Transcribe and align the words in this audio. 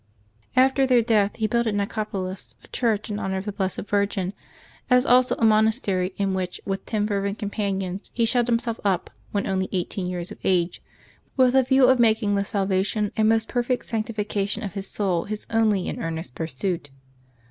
After 0.55 0.87
their 0.87 1.03
death, 1.03 1.35
he 1.35 1.45
built 1.45 1.67
at 1.67 1.75
Nicopolis 1.75 2.55
a 2.63 2.67
church 2.69 3.11
in 3.11 3.19
honor 3.19 3.37
of 3.37 3.45
the 3.45 3.51
Blessed 3.51 3.81
Virgin, 3.81 4.33
as 4.89 5.05
also 5.05 5.35
a 5.35 5.45
monastery, 5.45 6.15
in 6.17 6.33
which, 6.33 6.59
with 6.65 6.87
t^n 6.87 7.07
fervent 7.07 7.37
companions, 7.37 8.09
he 8.11 8.25
shut 8.25 8.47
himself 8.47 8.79
up 8.83 9.11
when 9.31 9.45
only 9.45 9.69
eighteen 9.71 10.07
years 10.07 10.31
of 10.31 10.39
age, 10.43 10.81
with 11.37 11.55
a 11.55 11.61
view 11.61 11.85
of 11.85 11.99
making 11.99 12.33
the 12.33 12.43
salvation 12.43 13.11
and 13.15 13.29
most 13.29 13.47
perfect 13.47 13.85
sanctification 13.85 14.63
of 14.63 14.73
his 14.73 14.87
soul 14.89 15.25
his 15.25 15.45
only 15.51 15.87
and 15.87 15.99
earnest 16.01 16.33
pursuit. 16.33 16.89